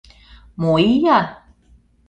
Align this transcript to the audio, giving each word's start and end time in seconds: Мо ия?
Мо 0.61 0.73
ия? 0.93 1.19